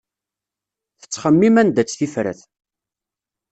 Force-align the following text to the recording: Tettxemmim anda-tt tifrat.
Tettxemmim 1.01 1.55
anda-tt 1.61 1.95
tifrat. 1.99 2.39